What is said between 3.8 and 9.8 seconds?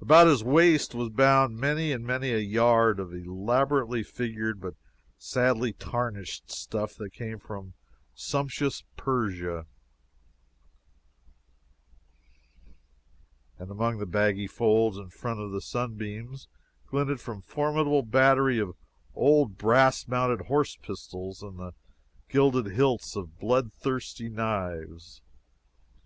figured but sadly tarnished stuff that came from sumptuous Persia,